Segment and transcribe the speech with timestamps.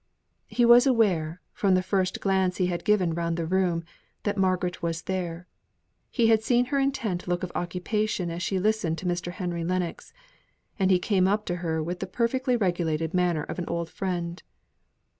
[0.47, 3.83] He was aware, from the first glance he had given round the room,
[4.23, 5.45] that Margaret was there;
[6.09, 9.31] he had seen her intent look of occupation as she listened to Mr.
[9.31, 10.11] Henry Lennox;
[10.79, 14.41] and he came up to her with the perfectly regulated manner of an old friend.